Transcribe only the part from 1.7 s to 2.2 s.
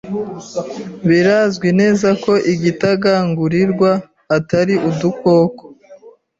neza